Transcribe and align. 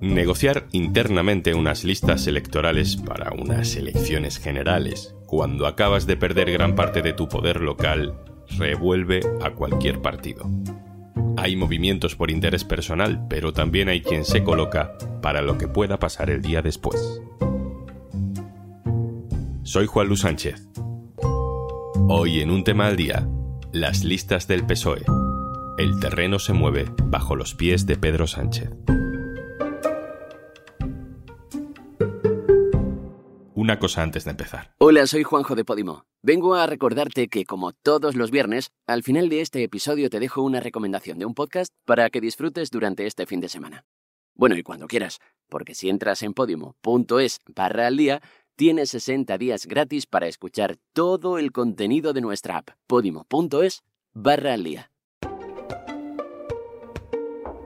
Negociar 0.00 0.66
internamente 0.72 1.54
unas 1.54 1.84
listas 1.84 2.26
electorales 2.26 2.96
para 2.96 3.32
unas 3.32 3.76
elecciones 3.76 4.38
generales, 4.38 5.14
cuando 5.26 5.66
acabas 5.66 6.06
de 6.06 6.16
perder 6.16 6.50
gran 6.50 6.74
parte 6.74 7.02
de 7.02 7.12
tu 7.12 7.28
poder 7.28 7.60
local, 7.60 8.18
revuelve 8.58 9.20
a 9.42 9.50
cualquier 9.50 10.00
partido. 10.00 10.48
Hay 11.36 11.54
movimientos 11.54 12.16
por 12.16 12.30
interés 12.30 12.64
personal, 12.64 13.26
pero 13.28 13.52
también 13.52 13.88
hay 13.88 14.00
quien 14.02 14.24
se 14.24 14.42
coloca 14.42 14.96
para 15.22 15.42
lo 15.42 15.58
que 15.58 15.68
pueda 15.68 15.98
pasar 15.98 16.30
el 16.30 16.42
día 16.42 16.62
después. 16.62 17.20
Soy 19.62 19.86
Juan 19.86 20.08
Luis 20.08 20.20
Sánchez. 20.20 20.66
Hoy 22.08 22.40
en 22.40 22.50
un 22.50 22.64
tema 22.64 22.88
al 22.88 22.96
día, 22.96 23.28
las 23.72 24.02
listas 24.02 24.48
del 24.48 24.66
PSOE. 24.66 25.19
El 25.80 25.98
terreno 25.98 26.38
se 26.38 26.52
mueve 26.52 26.92
bajo 27.04 27.34
los 27.36 27.54
pies 27.54 27.86
de 27.86 27.96
Pedro 27.96 28.26
Sánchez. 28.26 28.68
Una 33.54 33.78
cosa 33.78 34.02
antes 34.02 34.26
de 34.26 34.32
empezar. 34.32 34.74
Hola, 34.76 35.06
soy 35.06 35.22
Juanjo 35.22 35.54
de 35.54 35.64
Podimo. 35.64 36.04
Vengo 36.20 36.54
a 36.54 36.66
recordarte 36.66 37.28
que, 37.28 37.46
como 37.46 37.72
todos 37.72 38.14
los 38.14 38.30
viernes, 38.30 38.72
al 38.86 39.02
final 39.02 39.30
de 39.30 39.40
este 39.40 39.62
episodio 39.62 40.10
te 40.10 40.20
dejo 40.20 40.42
una 40.42 40.60
recomendación 40.60 41.18
de 41.18 41.24
un 41.24 41.32
podcast 41.32 41.72
para 41.86 42.10
que 42.10 42.20
disfrutes 42.20 42.70
durante 42.70 43.06
este 43.06 43.24
fin 43.24 43.40
de 43.40 43.48
semana. 43.48 43.86
Bueno, 44.34 44.58
y 44.58 44.62
cuando 44.62 44.86
quieras, 44.86 45.18
porque 45.48 45.74
si 45.74 45.88
entras 45.88 46.22
en 46.22 46.34
podimo.es 46.34 47.38
barra 47.56 47.86
al 47.86 47.96
día, 47.96 48.20
tienes 48.54 48.90
60 48.90 49.38
días 49.38 49.64
gratis 49.64 50.04
para 50.04 50.28
escuchar 50.28 50.76
todo 50.92 51.38
el 51.38 51.52
contenido 51.52 52.12
de 52.12 52.20
nuestra 52.20 52.58
app. 52.58 52.68
podimo.es 52.86 53.82
barra 54.12 54.52
al 54.52 54.64
día. 54.64 54.89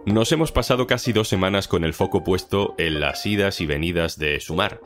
Nos 0.06 0.32
hemos 0.32 0.52
pasado 0.52 0.87
casi 0.87 1.12
dos 1.12 1.29
semanas 1.29 1.68
con 1.68 1.84
el 1.84 1.95
foco 1.95 2.24
puesto 2.24 2.74
en 2.79 3.01
las 3.01 3.24
idas 3.26 3.60
y 3.60 3.66
venidas 3.66 4.18
de 4.18 4.38
Sumar 4.40 4.80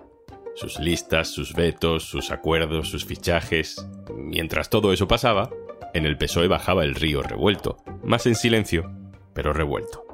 sus 0.58 0.80
listas, 0.80 1.28
sus 1.28 1.54
vetos, 1.54 2.02
sus 2.02 2.32
acuerdos, 2.32 2.88
sus 2.88 3.04
fichajes. 3.04 3.86
Mientras 4.16 4.68
todo 4.70 4.92
eso 4.92 5.06
pasaba, 5.06 5.50
en 5.94 6.04
el 6.04 6.18
PSOE 6.18 6.48
bajaba 6.48 6.82
el 6.82 6.96
río 6.96 7.22
revuelto, 7.22 7.76
más 8.02 8.26
en 8.26 8.34
silencio, 8.34 8.92
pero 9.34 9.52
revuelto. 9.52 10.04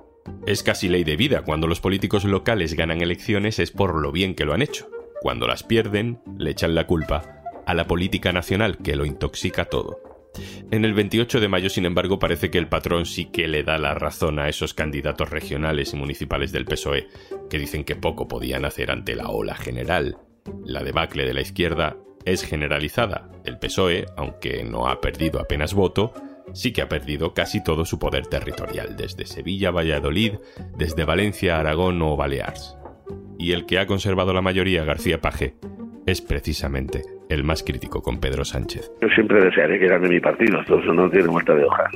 Es 0.46 0.62
casi 0.62 0.88
ley 0.88 1.02
de 1.02 1.16
vida, 1.16 1.42
cuando 1.42 1.66
los 1.66 1.80
políticos 1.80 2.24
locales 2.24 2.74
ganan 2.74 3.00
elecciones 3.00 3.58
es 3.58 3.70
por 3.70 3.94
lo 4.00 4.12
bien 4.12 4.34
que 4.34 4.44
lo 4.44 4.52
han 4.52 4.62
hecho. 4.62 4.88
Cuando 5.22 5.46
las 5.46 5.62
pierden, 5.62 6.20
le 6.36 6.50
echan 6.50 6.74
la 6.74 6.86
culpa 6.86 7.42
a 7.66 7.72
la 7.72 7.86
política 7.86 8.32
nacional 8.32 8.76
que 8.78 8.96
lo 8.96 9.06
intoxica 9.06 9.64
todo. 9.64 10.02
En 10.74 10.84
el 10.84 10.92
28 10.92 11.38
de 11.38 11.46
mayo, 11.46 11.70
sin 11.70 11.86
embargo, 11.86 12.18
parece 12.18 12.50
que 12.50 12.58
el 12.58 12.66
patrón 12.66 13.06
sí 13.06 13.26
que 13.26 13.46
le 13.46 13.62
da 13.62 13.78
la 13.78 13.94
razón 13.94 14.40
a 14.40 14.48
esos 14.48 14.74
candidatos 14.74 15.30
regionales 15.30 15.94
y 15.94 15.96
municipales 15.96 16.50
del 16.50 16.64
PSOE, 16.64 17.06
que 17.48 17.60
dicen 17.60 17.84
que 17.84 17.94
poco 17.94 18.26
podían 18.26 18.64
hacer 18.64 18.90
ante 18.90 19.14
la 19.14 19.28
ola 19.28 19.54
general, 19.54 20.18
la 20.64 20.82
debacle 20.82 21.26
de 21.26 21.32
la 21.32 21.42
izquierda 21.42 21.96
es 22.24 22.42
generalizada. 22.42 23.30
El 23.44 23.60
PSOE, 23.60 24.06
aunque 24.16 24.64
no 24.64 24.88
ha 24.88 25.00
perdido 25.00 25.38
apenas 25.38 25.74
voto, 25.74 26.12
sí 26.54 26.72
que 26.72 26.82
ha 26.82 26.88
perdido 26.88 27.34
casi 27.34 27.62
todo 27.62 27.84
su 27.84 28.00
poder 28.00 28.26
territorial, 28.26 28.96
desde 28.96 29.26
Sevilla, 29.26 29.70
Valladolid, 29.70 30.38
desde 30.76 31.04
Valencia, 31.04 31.60
Aragón 31.60 32.02
o 32.02 32.16
Baleares. 32.16 32.76
Y 33.38 33.52
el 33.52 33.64
que 33.64 33.78
ha 33.78 33.86
conservado 33.86 34.32
la 34.32 34.42
mayoría, 34.42 34.82
García 34.82 35.20
Paje, 35.20 35.54
es 36.06 36.20
precisamente 36.20 37.02
el 37.28 37.44
más 37.44 37.62
crítico 37.62 38.02
con 38.02 38.20
Pedro 38.20 38.44
Sánchez. 38.44 38.90
Yo 39.00 39.08
siempre 39.08 39.42
desearé 39.42 39.78
que 39.78 39.88
gane 39.88 40.08
mi 40.08 40.20
partido, 40.20 40.60
esto 40.60 40.76
no 40.92 41.10
tiene 41.10 41.26
vuelta 41.28 41.54
de 41.54 41.64
hojas, 41.64 41.90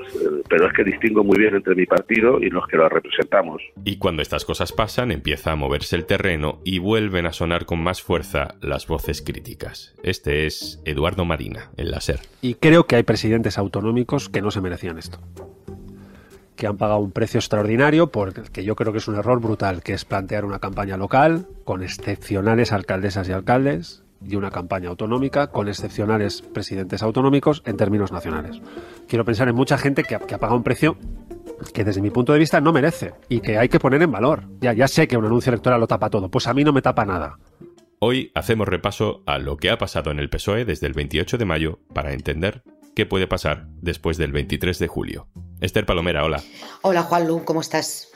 pero 0.49 0.67
es 0.67 0.73
que 0.73 0.85
distingo 0.85 1.23
muy 1.23 1.39
bien 1.39 1.55
entre 1.55 1.75
mi 1.75 1.87
partido 1.87 2.41
y 2.41 2.51
los 2.51 2.67
que 2.67 2.77
lo 2.77 2.89
representamos. 2.89 3.63
Y 3.85 3.99
cuando 3.99 4.23
estas 4.23 4.45
cosas 4.45 4.73
pasan, 4.73 5.11
empieza 5.11 5.53
a 5.53 5.57
moverse 5.57 5.97
el 5.97 6.07
terreno 6.07 6.61
y 6.65 6.79
vuelven 6.79 7.27
a 7.27 7.33
sonar 7.33 7.67
con 7.67 7.83
más 7.83 8.03
fuerza 8.03 8.55
las 8.61 8.87
voces 8.87 9.23
críticas. 9.23 9.95
Este 10.03 10.47
es 10.47 10.83
Eduardo 10.85 11.25
Marina, 11.25 11.71
en 11.77 11.91
la 11.91 12.01
SER. 12.01 12.21
Y 12.41 12.55
creo 12.55 12.87
que 12.87 12.97
hay 12.97 13.03
presidentes 13.03 13.59
autonómicos 13.59 14.29
que 14.29 14.43
no 14.43 14.51
se 14.51 14.61
merecían 14.61 14.99
esto 14.99 15.19
que 16.59 16.67
han 16.67 16.77
pagado 16.77 16.99
un 16.99 17.13
precio 17.13 17.39
extraordinario 17.39 18.11
porque 18.11 18.65
yo 18.65 18.75
creo 18.75 18.93
que 18.93 18.99
es 18.99 19.07
un 19.07 19.15
error 19.15 19.41
brutal, 19.41 19.81
que 19.81 19.95
es 19.95 20.05
plantear 20.05 20.45
una 20.45 20.59
campaña 20.59 20.97
local 20.97 21.47
con 21.65 21.85
excepcionales 21.85 22.73
alcaldesas 22.73 23.29
y 23.29 23.33
alcaldes 23.33 24.03
y 24.27 24.35
una 24.35 24.51
campaña 24.51 24.89
autonómica 24.89 25.47
con 25.47 25.69
excepcionales 25.69 26.43
presidentes 26.43 27.05
autonómicos 27.05 27.63
en 27.65 27.77
términos 27.77 28.11
nacionales. 28.11 28.61
Quiero 29.07 29.25
pensar 29.25 29.49
en 29.49 29.55
mucha 29.55 29.79
gente 29.79 30.03
que 30.03 30.17
ha, 30.17 30.19
pagado 30.19 30.57
un 30.57 30.65
precio 30.65 30.99
que 31.73 31.85
desde 31.85 32.03
mi 32.03 32.11
punto 32.11 32.33
de 32.33 32.41
vista 32.41 32.61
no 32.61 32.73
merece 32.73 33.15
y 33.29 33.39
que 33.39 33.57
hay 33.57 33.69
que 33.69 33.79
poner 33.79 34.03
en 34.03 34.11
valor. 34.11 34.43
Ya, 34.61 34.73
ya 34.73 34.89
sé 34.89 35.07
que 35.07 35.17
un 35.17 35.27
anuncio 35.27 35.51
electoral 35.51 35.79
lo 35.79 35.87
tapa 35.87 36.11
todo, 36.11 36.29
pues 36.29 36.49
a 36.49 36.55
mí 36.55 36.65
no 36.65 36.73
me 36.73 36.83
tapa 36.83 37.05
nada. 37.05 37.39
Hoy 38.01 38.33
hacemos 38.35 38.67
repaso 38.67 39.23
a 39.27 39.39
lo 39.39 39.59
que 39.59 39.71
ha 39.71 39.79
pasado 39.79 40.11
en 40.11 40.19
el 40.19 40.29
PSOE 40.29 40.65
desde 40.65 40.89
el 40.89 40.93
28 40.93 41.39
de 41.39 41.45
mayo 41.45 41.79
para 41.95 42.13
entender 42.13 42.65
qué 42.97 43.07
puede 43.07 43.29
pasar 43.29 43.69
después 43.81 44.17
del 44.17 44.33
23 44.33 44.77
de 44.81 44.89
julio. 44.89 45.29
Esther 45.61 45.87
Palomera, 45.87 46.25
hola. 46.25 46.43
Hola 46.83 47.03
Juan 47.03 47.27
Lu, 47.27 47.45
¿cómo 47.45 47.61
estás? 47.61 48.11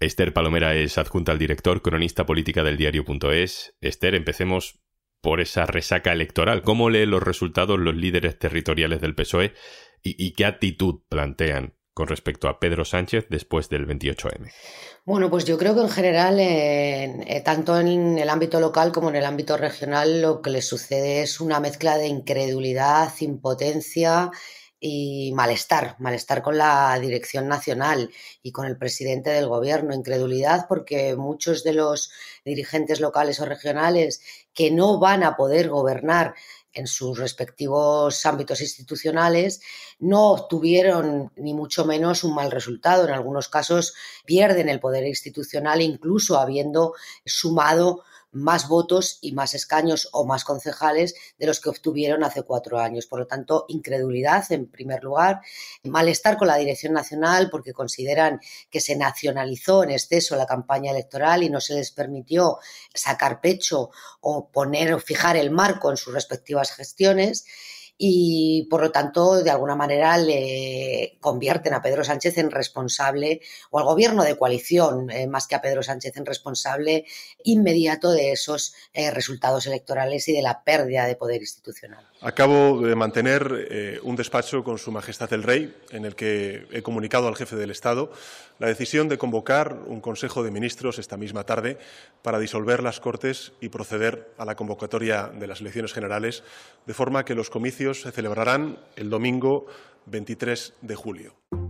Esther 0.00 0.32
Palomera 0.32 0.74
es 0.74 0.98
adjunta 0.98 1.32
al 1.32 1.38
director, 1.38 1.80
cronista 1.80 2.26
política 2.26 2.62
del 2.64 2.76
diario.es. 2.76 3.76
Esther, 3.80 4.14
empecemos 4.14 4.80
por 5.22 5.40
esa 5.40 5.64
resaca 5.64 6.12
electoral. 6.12 6.62
¿Cómo 6.62 6.90
leen 6.90 7.10
los 7.10 7.22
resultados 7.22 7.78
los 7.78 7.94
líderes 7.94 8.38
territoriales 8.38 9.00
del 9.00 9.14
PSOE 9.14 9.54
y, 10.02 10.32
qué 10.34 10.44
actitud 10.44 11.00
plantean 11.08 11.78
con 11.94 12.08
respecto 12.08 12.48
a 12.48 12.58
Pedro 12.58 12.84
Sánchez 12.84 13.26
después 13.30 13.68
del 13.68 13.86
28M? 13.86 14.50
Bueno, 15.04 15.30
pues 15.30 15.44
yo 15.44 15.56
creo 15.56 15.74
que 15.74 15.82
en 15.82 15.88
general, 15.88 16.38
eh, 16.40 17.42
tanto 17.44 17.78
en 17.78 18.18
el 18.18 18.28
ámbito 18.28 18.58
local 18.58 18.90
como 18.92 19.10
en 19.10 19.16
el 19.16 19.24
ámbito 19.24 19.56
regional, 19.56 20.20
lo 20.20 20.42
que 20.42 20.50
le 20.50 20.60
sucede 20.60 21.22
es 21.22 21.40
una 21.40 21.60
mezcla 21.60 21.96
de 21.96 22.08
incredulidad, 22.08 23.12
impotencia 23.20 24.30
y 24.80 25.32
malestar, 25.34 25.96
malestar 25.98 26.42
con 26.42 26.58
la 26.58 26.98
dirección 27.00 27.48
nacional 27.48 28.10
y 28.42 28.52
con 28.52 28.66
el 28.66 28.76
presidente 28.76 29.30
del 29.30 29.48
gobierno, 29.48 29.94
incredulidad 29.94 30.66
porque 30.68 31.16
muchos 31.16 31.64
de 31.64 31.72
los 31.72 32.10
dirigentes 32.44 33.00
locales 33.00 33.40
o 33.40 33.46
regionales 33.46 34.20
que 34.52 34.70
no 34.70 34.98
van 34.98 35.22
a 35.22 35.36
poder 35.36 35.70
gobernar 35.70 36.34
en 36.74 36.86
sus 36.86 37.18
respectivos 37.18 38.26
ámbitos 38.26 38.60
institucionales 38.60 39.60
no 39.98 40.30
obtuvieron 40.32 41.32
ni 41.36 41.54
mucho 41.54 41.84
menos 41.84 42.24
un 42.24 42.34
mal 42.34 42.50
resultado. 42.50 43.06
En 43.06 43.14
algunos 43.14 43.48
casos 43.48 43.94
pierden 44.26 44.68
el 44.68 44.80
poder 44.80 45.06
institucional 45.06 45.80
incluso 45.80 46.38
habiendo 46.38 46.94
sumado 47.24 48.02
más 48.34 48.68
votos 48.68 49.18
y 49.22 49.32
más 49.32 49.54
escaños 49.54 50.08
o 50.12 50.26
más 50.26 50.44
concejales 50.44 51.14
de 51.38 51.46
los 51.46 51.60
que 51.60 51.70
obtuvieron 51.70 52.24
hace 52.24 52.42
cuatro 52.42 52.78
años. 52.78 53.06
Por 53.06 53.20
lo 53.20 53.26
tanto, 53.26 53.64
incredulidad 53.68 54.44
en 54.52 54.66
primer 54.66 55.02
lugar, 55.02 55.40
malestar 55.84 56.36
con 56.36 56.48
la 56.48 56.56
Dirección 56.56 56.92
Nacional 56.92 57.48
porque 57.50 57.72
consideran 57.72 58.40
que 58.70 58.80
se 58.80 58.96
nacionalizó 58.96 59.84
en 59.84 59.90
exceso 59.90 60.36
la 60.36 60.46
campaña 60.46 60.90
electoral 60.90 61.42
y 61.42 61.50
no 61.50 61.60
se 61.60 61.74
les 61.74 61.92
permitió 61.92 62.58
sacar 62.92 63.40
pecho 63.40 63.90
o 64.20 64.50
poner 64.50 64.92
o 64.94 65.00
fijar 65.00 65.36
el 65.36 65.50
marco 65.50 65.90
en 65.90 65.96
sus 65.96 66.12
respectivas 66.12 66.72
gestiones 66.72 67.46
y 67.96 68.66
por 68.68 68.80
lo 68.80 68.90
tanto 68.90 69.42
de 69.42 69.50
alguna 69.50 69.76
manera 69.76 70.18
le 70.18 71.16
convierten 71.20 71.74
a 71.74 71.82
Pedro 71.82 72.02
Sánchez 72.02 72.38
en 72.38 72.50
responsable 72.50 73.40
o 73.70 73.78
al 73.78 73.84
gobierno 73.84 74.24
de 74.24 74.36
coalición 74.36 75.10
eh, 75.10 75.26
más 75.28 75.46
que 75.46 75.54
a 75.54 75.62
Pedro 75.62 75.82
Sánchez 75.82 76.16
en 76.16 76.26
responsable 76.26 77.04
inmediato 77.44 78.10
de 78.10 78.32
esos 78.32 78.74
eh, 78.92 79.10
resultados 79.10 79.66
electorales 79.66 80.26
y 80.28 80.32
de 80.32 80.42
la 80.42 80.64
pérdida 80.64 81.06
de 81.06 81.14
poder 81.14 81.40
institucional. 81.40 82.04
Acabo 82.20 82.80
de 82.80 82.96
mantener 82.96 83.68
eh, 83.70 84.00
un 84.02 84.16
despacho 84.16 84.64
con 84.64 84.78
Su 84.78 84.90
Majestad 84.90 85.32
el 85.32 85.42
Rey 85.42 85.74
en 85.90 86.04
el 86.04 86.16
que 86.16 86.66
he 86.72 86.82
comunicado 86.82 87.28
al 87.28 87.36
jefe 87.36 87.54
del 87.54 87.70
Estado 87.70 88.10
la 88.58 88.68
decisión 88.68 89.08
de 89.08 89.18
convocar 89.18 89.78
un 89.86 90.00
Consejo 90.00 90.42
de 90.42 90.50
Ministros 90.50 90.98
esta 90.98 91.16
misma 91.16 91.44
tarde 91.44 91.78
para 92.22 92.38
disolver 92.38 92.82
las 92.82 93.00
Cortes 93.00 93.52
y 93.60 93.68
proceder 93.68 94.32
a 94.38 94.44
la 94.44 94.56
convocatoria 94.56 95.28
de 95.28 95.46
las 95.46 95.60
elecciones 95.60 95.92
generales, 95.92 96.44
de 96.86 96.94
forma 96.94 97.24
que 97.24 97.34
los 97.34 97.50
comicios 97.50 98.02
se 98.02 98.12
celebrarán 98.12 98.78
el 98.96 99.10
domingo 99.10 99.66
23 100.06 100.74
de 100.82 100.94
julio. 100.94 101.63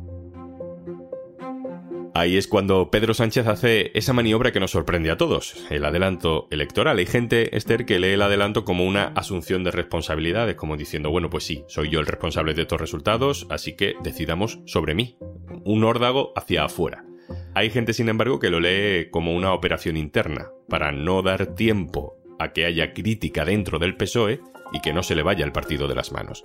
Ahí 2.17 2.37
es 2.37 2.47
cuando 2.47 2.93
Pedro 2.93 3.13
Sánchez 3.13 3.49
hace 3.49 3.91
esa 3.95 4.13
maniobra 4.13 4.53
que 4.53 4.61
nos 4.61 4.71
sorprende 4.71 5.11
a 5.11 5.17
todos, 5.17 5.67
el 5.69 5.85
adelanto 5.85 6.47
electoral. 6.53 6.99
Hay 6.99 7.07
gente, 7.07 7.57
Esther, 7.57 7.85
que 7.87 7.99
lee 7.99 8.11
el 8.11 8.23
adelanto 8.23 8.65
como 8.65 8.85
una 8.85 9.07
asunción 9.17 9.65
de 9.65 9.73
responsabilidades, 9.73 10.55
como 10.55 10.77
diciendo, 10.77 11.11
bueno, 11.11 11.29
pues 11.29 11.43
sí, 11.43 11.65
soy 11.67 11.91
yo 11.91 11.99
el 11.99 12.07
responsable 12.07 12.55
de 12.55 12.63
estos 12.63 12.81
resultados, 12.81 13.49
así 13.51 13.75
que 13.75 13.97
decidamos 14.05 14.61
sobre 14.65 14.95
mí. 14.95 15.19
Un 15.65 15.83
órdago 15.83 16.33
hacia 16.37 16.65
afuera. 16.65 17.05
Hay 17.53 17.71
gente, 17.71 17.93
sin 17.93 18.09
embargo, 18.09 18.39
que 18.39 18.51
lo 18.51 18.61
lee 18.61 19.11
como 19.11 19.35
una 19.35 19.53
operación 19.53 19.97
interna, 19.97 20.51
para 20.69 20.93
no 20.93 21.21
dar 21.23 21.57
tiempo 21.57 22.17
a 22.39 22.53
que 22.53 22.65
haya 22.65 22.93
crítica 22.93 23.45
dentro 23.45 23.81
del 23.81 23.97
PSOE 23.97 24.41
y 24.73 24.81
que 24.83 24.93
no 24.93 25.03
se 25.03 25.17
le 25.17 25.25
vaya 25.25 25.45
el 25.45 25.53
partido 25.53 25.89
de 25.89 25.97
las 25.97 26.13
manos. 26.13 26.45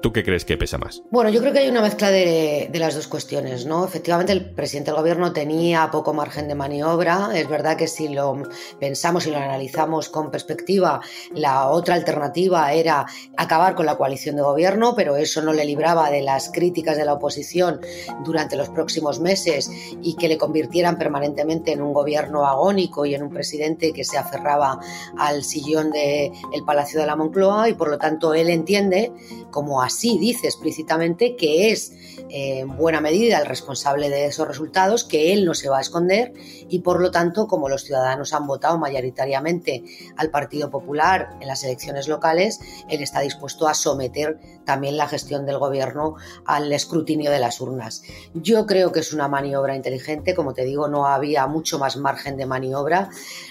¿Tú 0.00 0.12
qué 0.12 0.22
crees 0.22 0.44
que 0.44 0.56
pesa 0.56 0.78
más? 0.78 1.02
Bueno, 1.10 1.30
yo 1.30 1.40
creo 1.40 1.52
que 1.52 1.58
hay 1.60 1.68
una 1.68 1.82
mezcla 1.82 2.10
de, 2.10 2.70
las 2.74 2.94
dos 2.94 3.08
cuestiones, 3.08 3.66
¿no? 3.66 3.84
Efectivamente, 3.84 4.32
el 4.32 4.50
presidente 4.50 4.90
del 4.90 5.00
gobierno 5.00 5.32
tenía 5.32 5.90
poco 5.90 6.12
margen 6.12 6.46
de 6.46 6.54
maniobra. 6.54 7.30
Es 7.34 7.48
verdad 7.48 7.76
que 7.76 7.88
si 7.88 8.08
lo 8.08 8.42
pensamos 8.78 9.26
y 9.26 9.30
lo 9.30 9.38
analizamos 9.38 10.08
con 10.08 10.30
perspectiva, 10.30 11.00
la 11.34 11.68
otra 11.68 11.94
alternativa 11.96 12.72
era 12.72 13.06
acabar 13.36 13.74
con 13.74 13.86
la 13.86 13.96
coalición 13.96 14.36
de 14.36 14.42
gobierno, 14.42 14.94
pero 14.94 15.16
eso 15.16 15.42
no 15.42 15.52
le 15.52 15.64
libraba 15.64 16.10
de 16.10 16.22
las 16.22 16.50
críticas 16.50 16.96
de 16.96 17.04
la 17.04 17.14
oposición 17.14 17.80
durante 18.24 18.56
los 18.56 18.68
próximos 18.68 19.20
meses 19.20 19.70
y 20.02 20.16
que 20.16 20.28
le 20.28 20.38
convirtieran 20.38 20.98
permanentemente 20.98 21.72
en 21.72 21.82
un 21.82 21.92
gobierno 21.92 22.46
agónico 22.46 23.06
y 23.06 23.14
en 23.14 23.22
un 23.22 23.30
presidente 23.30 23.92
que 23.92 24.04
se 24.04 24.18
aferraba 24.18 24.78
al 25.18 25.42
sillón 25.44 25.90
del 25.90 26.64
Palacio 26.64 27.00
de 27.00 27.06
la 27.06 27.16
Moncloa 27.16 27.68
y 27.68 27.74
por 27.74 27.88
lo 27.88 27.98
tanto 27.98 28.34
él 28.34 28.50
entiende 28.50 29.12
como 29.50 29.63
así 29.82 30.18
dice 30.18 30.46
explícitamente 30.46 31.36
que 31.36 31.70
es 31.70 31.92
eh, 32.30 32.60
en 32.60 32.76
buena 32.76 33.00
medida 33.00 33.38
el 33.38 33.46
responsable 33.46 34.08
de 34.08 34.26
esos 34.26 34.46
resultados, 34.46 35.04
que 35.04 35.32
él 35.32 35.44
no 35.44 35.54
se 35.54 35.68
va 35.68 35.78
a 35.78 35.80
esconder 35.80 36.32
y 36.68 36.80
por 36.80 37.00
lo 37.00 37.10
tanto, 37.10 37.46
como 37.46 37.68
los 37.68 37.84
ciudadanos 37.84 38.32
han 38.32 38.46
votado 38.46 38.78
mayoritariamente 38.78 39.84
al 40.16 40.30
Partido 40.30 40.70
Popular 40.70 41.36
en 41.40 41.48
las 41.48 41.64
elecciones 41.64 42.08
locales, 42.08 42.60
él 42.88 43.02
está 43.02 43.20
dispuesto 43.20 43.68
a 43.68 43.74
someter 43.74 44.38
también 44.64 44.96
la 44.96 45.08
gestión 45.08 45.46
del 45.46 45.58
gobierno 45.58 46.16
al 46.46 46.72
escrutinio 46.72 47.30
de 47.30 47.38
las 47.38 47.60
urnas. 47.60 48.02
Yo 48.34 48.66
creo 48.66 48.92
que 48.92 49.00
es 49.00 49.12
una 49.12 49.28
maniobra 49.28 49.76
inteligente, 49.76 50.34
como 50.34 50.54
te 50.54 50.64
digo, 50.64 50.88
no 50.88 51.06
había 51.06 51.46
mucho 51.46 51.78
más 51.78 51.96
margen 51.96 52.36
de 52.36 52.46
maniobra. 52.46 53.10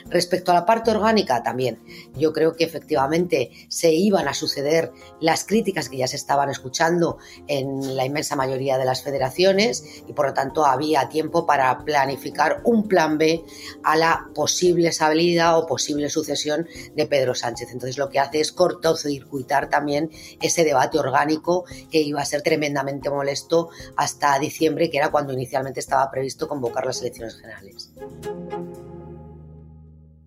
Respecto 0.10 0.52
a 0.52 0.56
la 0.56 0.66
parte 0.66 0.92
orgánica, 0.92 1.44
también. 1.44 1.80
Yo 2.16 2.34
creo 2.34 2.56
que 2.56 2.64
efectivamente 2.64 3.52
se 3.68 3.94
iban 3.94 4.28
a 4.28 4.34
suceder 4.34 4.92
las 5.20 5.46
críticas 5.46 5.90
que 5.90 5.98
ya 5.98 6.03
se 6.08 6.16
estaban 6.16 6.50
escuchando 6.50 7.18
en 7.48 7.96
la 7.96 8.06
inmensa 8.06 8.36
mayoría 8.36 8.78
de 8.78 8.86
las 8.86 9.04
federaciones 9.04 9.84
y 10.08 10.14
por 10.14 10.28
lo 10.28 10.34
tanto 10.34 10.66
había 10.66 11.10
tiempo 11.10 11.46
para 11.46 11.84
planificar 11.84 12.62
un 12.64 12.88
plan 12.88 13.18
B 13.18 13.44
a 13.84 13.96
la 13.96 14.28
posible 14.34 14.92
salida 14.92 15.58
o 15.58 15.68
posible 15.68 16.10
sucesión 16.10 16.68
de 16.96 17.06
Pedro 17.06 17.36
Sánchez. 17.36 17.70
Entonces 17.72 17.98
lo 17.98 18.10
que 18.10 18.20
hace 18.20 18.40
es 18.40 18.52
cortocircuitar 18.52 19.70
también 19.70 20.10
ese 20.42 20.64
debate 20.64 21.00
orgánico 21.00 21.66
que 21.92 22.02
iba 22.02 22.22
a 22.22 22.26
ser 22.26 22.42
tremendamente 22.42 23.10
molesto 23.10 23.70
hasta 23.96 24.38
diciembre, 24.40 24.90
que 24.90 24.98
era 24.98 25.12
cuando 25.12 25.34
inicialmente 25.34 25.80
estaba 25.80 26.10
previsto 26.10 26.48
convocar 26.48 26.86
las 26.86 27.02
elecciones 27.02 27.36
generales. 27.36 27.92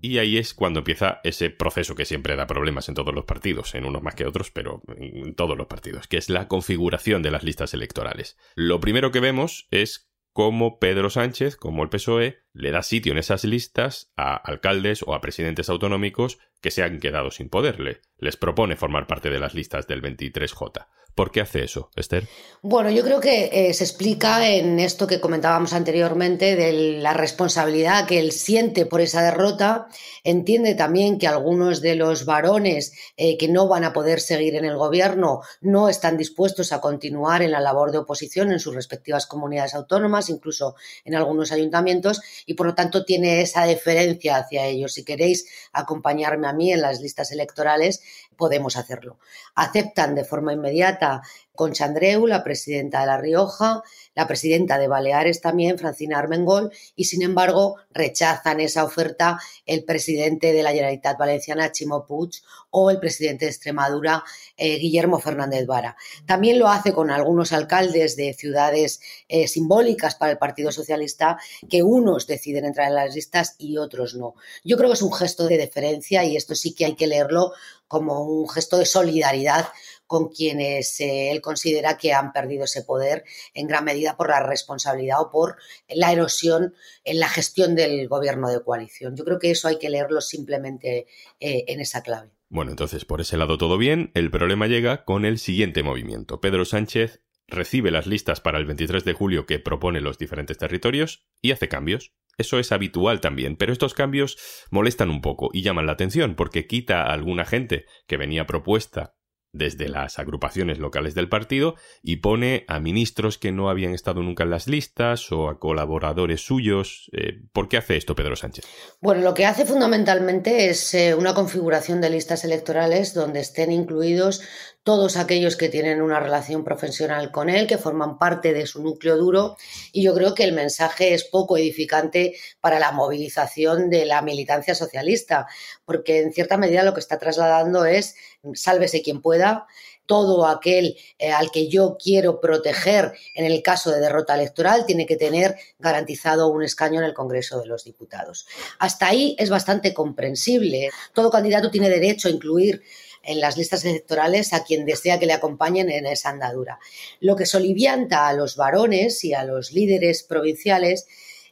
Y 0.00 0.18
ahí 0.18 0.36
es 0.36 0.54
cuando 0.54 0.80
empieza 0.80 1.20
ese 1.24 1.50
proceso 1.50 1.94
que 1.94 2.04
siempre 2.04 2.36
da 2.36 2.46
problemas 2.46 2.88
en 2.88 2.94
todos 2.94 3.14
los 3.14 3.24
partidos, 3.24 3.74
en 3.74 3.84
unos 3.84 4.02
más 4.02 4.14
que 4.14 4.26
otros, 4.26 4.50
pero 4.50 4.82
en 4.96 5.34
todos 5.34 5.56
los 5.56 5.66
partidos, 5.66 6.06
que 6.06 6.16
es 6.16 6.28
la 6.28 6.48
configuración 6.48 7.22
de 7.22 7.30
las 7.30 7.42
listas 7.42 7.74
electorales. 7.74 8.36
Lo 8.54 8.80
primero 8.80 9.10
que 9.10 9.20
vemos 9.20 9.66
es 9.70 10.10
cómo 10.32 10.78
Pedro 10.78 11.08
Sánchez, 11.08 11.56
como 11.56 11.82
el 11.82 11.88
PSOE, 11.88 12.40
le 12.52 12.70
da 12.70 12.82
sitio 12.82 13.12
en 13.12 13.18
esas 13.18 13.44
listas 13.44 14.12
a 14.16 14.36
alcaldes 14.36 15.02
o 15.02 15.14
a 15.14 15.22
presidentes 15.22 15.70
autonómicos 15.70 16.38
que 16.60 16.70
se 16.70 16.82
han 16.82 17.00
quedado 17.00 17.30
sin 17.30 17.48
poder. 17.48 18.02
les 18.18 18.36
propone 18.36 18.76
formar 18.76 19.06
parte 19.06 19.30
de 19.30 19.38
las 19.38 19.54
listas 19.54 19.86
del 19.86 20.02
23J. 20.02 20.88
¿Por 21.16 21.32
qué 21.32 21.40
hace 21.40 21.64
eso, 21.64 21.88
Esther? 21.96 22.28
Bueno, 22.60 22.90
yo 22.90 23.02
creo 23.02 23.20
que 23.20 23.48
eh, 23.50 23.72
se 23.72 23.84
explica 23.84 24.46
en 24.50 24.78
esto 24.78 25.06
que 25.06 25.18
comentábamos 25.18 25.72
anteriormente 25.72 26.56
de 26.56 26.72
la 27.00 27.14
responsabilidad 27.14 28.06
que 28.06 28.20
él 28.20 28.32
siente 28.32 28.84
por 28.84 29.00
esa 29.00 29.22
derrota. 29.22 29.88
Entiende 30.24 30.74
también 30.74 31.18
que 31.18 31.26
algunos 31.26 31.80
de 31.80 31.94
los 31.94 32.26
varones 32.26 32.92
eh, 33.16 33.38
que 33.38 33.48
no 33.48 33.66
van 33.66 33.84
a 33.84 33.94
poder 33.94 34.20
seguir 34.20 34.56
en 34.56 34.66
el 34.66 34.76
gobierno 34.76 35.40
no 35.62 35.88
están 35.88 36.18
dispuestos 36.18 36.70
a 36.72 36.82
continuar 36.82 37.40
en 37.40 37.52
la 37.52 37.60
labor 37.60 37.92
de 37.92 37.98
oposición 37.98 38.52
en 38.52 38.60
sus 38.60 38.74
respectivas 38.74 39.26
comunidades 39.26 39.74
autónomas, 39.74 40.28
incluso 40.28 40.74
en 41.06 41.14
algunos 41.14 41.50
ayuntamientos, 41.50 42.20
y 42.44 42.54
por 42.54 42.66
lo 42.66 42.74
tanto 42.74 43.06
tiene 43.06 43.40
esa 43.40 43.64
deferencia 43.64 44.36
hacia 44.36 44.66
ellos. 44.66 44.92
Si 44.92 45.02
queréis 45.02 45.46
acompañarme 45.72 46.46
a 46.46 46.52
mí 46.52 46.74
en 46.74 46.82
las 46.82 47.00
listas 47.00 47.32
electorales, 47.32 48.02
podemos 48.36 48.76
hacerlo. 48.76 49.18
Aceptan 49.54 50.14
de 50.14 50.24
forma 50.24 50.52
inmediata 50.52 51.22
Concha 51.54 51.86
Andreu, 51.86 52.26
la 52.26 52.44
presidenta 52.44 53.00
de 53.00 53.06
La 53.06 53.18
Rioja, 53.18 53.82
la 54.16 54.26
presidenta 54.26 54.78
de 54.78 54.88
Baleares 54.88 55.40
también, 55.40 55.78
Francina 55.78 56.18
Armengol, 56.18 56.72
y 56.96 57.04
sin 57.04 57.22
embargo 57.22 57.76
rechazan 57.92 58.60
esa 58.60 58.82
oferta 58.82 59.38
el 59.66 59.84
presidente 59.84 60.52
de 60.52 60.62
la 60.62 60.72
Generalitat 60.72 61.18
Valenciana, 61.18 61.70
Chimo 61.70 62.06
Puig, 62.06 62.30
o 62.70 62.90
el 62.90 62.98
presidente 62.98 63.44
de 63.44 63.50
Extremadura, 63.52 64.24
eh, 64.56 64.78
Guillermo 64.78 65.18
Fernández 65.18 65.66
Vara. 65.66 65.96
También 66.26 66.58
lo 66.58 66.68
hace 66.68 66.92
con 66.92 67.10
algunos 67.10 67.52
alcaldes 67.52 68.16
de 68.16 68.34
ciudades 68.34 69.00
eh, 69.28 69.48
simbólicas 69.48 70.14
para 70.14 70.32
el 70.32 70.38
Partido 70.38 70.72
Socialista, 70.72 71.38
que 71.68 71.82
unos 71.82 72.26
deciden 72.26 72.64
entrar 72.64 72.88
en 72.88 72.94
las 72.94 73.14
listas 73.14 73.54
y 73.58 73.76
otros 73.76 74.14
no. 74.14 74.34
Yo 74.64 74.76
creo 74.76 74.88
que 74.88 74.94
es 74.94 75.02
un 75.02 75.12
gesto 75.12 75.46
de 75.46 75.58
deferencia 75.58 76.24
y 76.24 76.36
esto 76.36 76.54
sí 76.54 76.74
que 76.74 76.86
hay 76.86 76.96
que 76.96 77.06
leerlo 77.06 77.52
como 77.88 78.22
un 78.22 78.48
gesto 78.48 78.78
de 78.78 78.86
solidaridad 78.86 79.68
con 80.06 80.28
quienes 80.28 81.00
eh, 81.00 81.30
él 81.30 81.40
considera 81.40 81.96
que 81.96 82.12
han 82.12 82.32
perdido 82.32 82.64
ese 82.64 82.82
poder 82.82 83.24
en 83.54 83.66
gran 83.66 83.84
medida 83.84 84.16
por 84.16 84.28
la 84.28 84.40
responsabilidad 84.40 85.20
o 85.20 85.30
por 85.30 85.56
la 85.88 86.12
erosión 86.12 86.74
en 87.04 87.18
la 87.18 87.28
gestión 87.28 87.74
del 87.74 88.08
gobierno 88.08 88.48
de 88.48 88.62
coalición. 88.62 89.16
Yo 89.16 89.24
creo 89.24 89.38
que 89.38 89.50
eso 89.50 89.68
hay 89.68 89.78
que 89.78 89.90
leerlo 89.90 90.20
simplemente 90.20 91.06
eh, 91.40 91.64
en 91.68 91.80
esa 91.80 92.02
clave. 92.02 92.30
Bueno, 92.48 92.70
entonces 92.70 93.04
por 93.04 93.20
ese 93.20 93.36
lado 93.36 93.58
todo 93.58 93.76
bien. 93.78 94.10
El 94.14 94.30
problema 94.30 94.66
llega 94.66 95.04
con 95.04 95.24
el 95.24 95.38
siguiente 95.38 95.82
movimiento. 95.82 96.40
Pedro 96.40 96.64
Sánchez 96.64 97.22
recibe 97.48 97.90
las 97.90 98.06
listas 98.06 98.40
para 98.40 98.58
el 98.58 98.66
23 98.66 99.04
de 99.04 99.12
julio 99.12 99.46
que 99.46 99.58
propone 99.58 100.00
los 100.00 100.18
diferentes 100.18 100.58
territorios 100.58 101.26
y 101.42 101.52
hace 101.52 101.68
cambios. 101.68 102.12
Eso 102.38 102.58
es 102.58 102.70
habitual 102.70 103.20
también, 103.20 103.56
pero 103.56 103.72
estos 103.72 103.94
cambios 103.94 104.36
molestan 104.70 105.10
un 105.10 105.22
poco 105.22 105.50
y 105.52 105.62
llaman 105.62 105.86
la 105.86 105.92
atención 105.92 106.34
porque 106.34 106.66
quita 106.66 107.02
a 107.02 107.12
alguna 107.12 107.46
gente 107.46 107.86
que 108.06 108.18
venía 108.18 108.46
propuesta 108.46 109.16
desde 109.52 109.88
las 109.88 110.18
agrupaciones 110.18 110.78
locales 110.78 111.14
del 111.14 111.28
partido 111.28 111.74
y 112.02 112.16
pone 112.16 112.64
a 112.68 112.80
ministros 112.80 113.38
que 113.38 113.52
no 113.52 113.70
habían 113.70 113.94
estado 113.94 114.22
nunca 114.22 114.44
en 114.44 114.50
las 114.50 114.66
listas 114.66 115.32
o 115.32 115.48
a 115.48 115.58
colaboradores 115.58 116.44
suyos. 116.44 117.10
Eh, 117.12 117.40
¿Por 117.52 117.68
qué 117.68 117.78
hace 117.78 117.96
esto 117.96 118.14
Pedro 118.14 118.36
Sánchez? 118.36 118.64
Bueno, 119.00 119.22
lo 119.22 119.34
que 119.34 119.46
hace 119.46 119.64
fundamentalmente 119.64 120.68
es 120.68 120.94
eh, 120.94 121.14
una 121.14 121.34
configuración 121.34 122.00
de 122.00 122.10
listas 122.10 122.44
electorales 122.44 123.14
donde 123.14 123.40
estén 123.40 123.72
incluidos 123.72 124.42
todos 124.86 125.16
aquellos 125.16 125.56
que 125.56 125.68
tienen 125.68 126.00
una 126.00 126.20
relación 126.20 126.62
profesional 126.62 127.32
con 127.32 127.50
él, 127.50 127.66
que 127.66 127.76
forman 127.76 128.18
parte 128.18 128.52
de 128.52 128.66
su 128.66 128.84
núcleo 128.84 129.16
duro, 129.16 129.56
y 129.90 130.04
yo 130.04 130.14
creo 130.14 130.32
que 130.32 130.44
el 130.44 130.52
mensaje 130.52 131.12
es 131.12 131.24
poco 131.24 131.56
edificante 131.56 132.36
para 132.60 132.78
la 132.78 132.92
movilización 132.92 133.90
de 133.90 134.04
la 134.04 134.22
militancia 134.22 134.76
socialista, 134.76 135.48
porque 135.84 136.20
en 136.20 136.32
cierta 136.32 136.56
medida 136.56 136.84
lo 136.84 136.94
que 136.94 137.00
está 137.00 137.18
trasladando 137.18 137.84
es 137.84 138.14
sálvese 138.54 139.02
quien 139.02 139.20
pueda, 139.20 139.66
todo 140.06 140.46
aquel 140.46 140.96
eh, 141.18 141.32
al 141.32 141.50
que 141.50 141.68
yo 141.68 141.96
quiero 142.02 142.40
proteger 142.40 143.12
en 143.34 143.44
el 143.44 143.62
caso 143.62 143.90
de 143.90 144.00
derrota 144.00 144.34
electoral 144.34 144.86
tiene 144.86 145.06
que 145.06 145.16
tener 145.16 145.56
garantizado 145.78 146.48
un 146.48 146.62
escaño 146.62 147.00
en 147.00 147.06
el 147.06 147.14
Congreso 147.14 147.60
de 147.60 147.66
los 147.66 147.84
Diputados. 147.84 148.46
Hasta 148.78 149.08
ahí 149.08 149.36
es 149.38 149.50
bastante 149.50 149.92
comprensible. 149.92 150.90
Todo 151.12 151.30
candidato 151.30 151.70
tiene 151.70 151.90
derecho 151.90 152.28
a 152.28 152.30
incluir 152.30 152.82
en 153.26 153.40
las 153.40 153.56
listas 153.56 153.84
electorales 153.84 154.52
a 154.52 154.64
quien 154.64 154.86
desea 154.86 155.18
que 155.18 155.26
le 155.26 155.32
acompañen 155.32 155.90
en 155.90 156.06
esa 156.06 156.30
andadura. 156.30 156.78
Lo 157.20 157.34
que 157.34 157.44
solivianta 157.44 158.28
a 158.28 158.32
los 158.32 158.56
varones 158.56 159.24
y 159.24 159.34
a 159.34 159.44
los 159.44 159.72
líderes 159.72 160.22
provinciales 160.22 161.06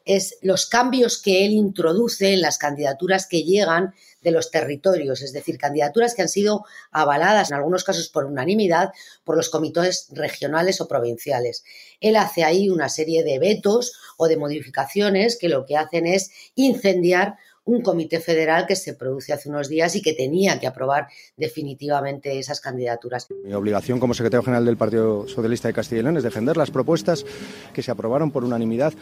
es 0.04 0.36
los 0.42 0.66
cambios 0.66 1.20
que 1.20 1.46
él 1.46 1.52
introduce 1.52 2.32
en 2.32 2.40
las 2.40 2.58
candidaturas 2.58 3.26
que 3.26 3.42
llegan 3.42 3.94
de 4.22 4.30
los 4.30 4.50
territorios, 4.50 5.22
es 5.22 5.32
decir, 5.32 5.58
candidaturas 5.58 6.14
que 6.14 6.22
han 6.22 6.28
sido 6.28 6.64
avaladas 6.90 7.50
en 7.50 7.56
algunos 7.56 7.84
casos 7.84 8.08
por 8.08 8.24
unanimidad 8.24 8.92
por 9.22 9.36
los 9.36 9.50
comités 9.50 10.08
regionales 10.12 10.80
o 10.80 10.88
provinciales. 10.88 11.64
Él 12.00 12.16
hace 12.16 12.44
ahí 12.44 12.68
una 12.68 12.88
serie 12.88 13.22
de 13.22 13.38
vetos 13.38 13.92
o 14.16 14.26
de 14.26 14.36
modificaciones 14.36 15.38
que 15.38 15.48
lo 15.48 15.66
que 15.66 15.76
hacen 15.76 16.06
es 16.06 16.30
incendiar 16.54 17.36
un 17.64 17.80
comité 17.82 18.20
federal 18.20 18.66
que 18.66 18.76
se 18.76 18.94
produce 18.94 19.32
hace 19.32 19.48
unos 19.48 19.68
días 19.68 19.96
y 19.96 20.02
que 20.02 20.12
tenía 20.12 20.60
que 20.60 20.66
aprobar 20.66 21.08
definitivamente 21.36 22.38
esas 22.38 22.60
candidaturas. 22.60 23.28
Mi 23.44 23.54
obligación 23.54 23.98
como 23.98 24.14
secretario 24.14 24.42
general 24.42 24.64
del 24.64 24.76
Partido 24.76 25.26
Socialista 25.26 25.68
de 25.68 25.74
Castilla 25.74 26.00
y 26.00 26.02
León 26.04 26.16
es 26.16 26.22
defender 26.22 26.56
las 26.56 26.70
propuestas 26.70 27.24
que 27.72 27.82
se 27.82 27.90
aprobaron 27.90 28.30
por 28.30 28.44
unanimidad 28.44 28.92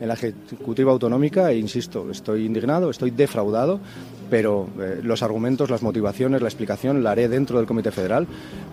en 0.00 0.08
la 0.08 0.14
Ejecutiva 0.14 0.92
Autonómica 0.92 1.50
e 1.50 1.58
insisto, 1.58 2.10
estoy 2.10 2.46
indignado, 2.46 2.90
estoy 2.90 3.10
defraudado, 3.10 3.80
pero 4.28 4.68
eh, 4.80 5.00
los 5.02 5.22
argumentos, 5.22 5.70
las 5.70 5.82
motivaciones, 5.82 6.42
la 6.42 6.48
explicación 6.48 7.02
la 7.02 7.12
haré 7.12 7.28
dentro 7.28 7.58
del 7.58 7.66
Comité 7.66 7.90
Federal, 7.90 8.26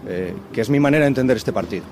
eh, 0.08 0.34
que 0.54 0.62
es 0.62 0.70
mi 0.70 0.80
manera 0.80 1.06
de 1.06 1.10
entender 1.10 1.38
este 1.38 1.54
partido. 1.54 1.84